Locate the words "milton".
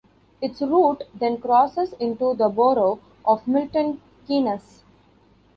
3.47-4.01